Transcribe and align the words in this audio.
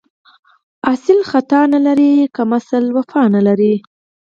اصیل 0.93 1.19
خطا 1.29 1.61
نه 1.73 1.79
لري، 1.85 2.11
کم 2.35 2.49
اصل 2.59 2.83
وفا 2.97 3.23
نه 3.35 3.41
لري 3.47 3.73